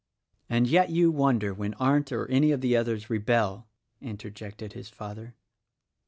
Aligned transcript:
"And 0.49 0.65
yet 0.65 0.89
you 0.89 1.11
wonder 1.11 1.53
when 1.53 1.75
Arndt 1.75 2.11
or 2.11 2.27
any 2.31 2.49
of 2.51 2.61
the 2.61 2.75
others 2.75 3.11
rebel!" 3.11 3.67
interjected 4.01 4.73
his 4.73 4.89
father. 4.89 5.35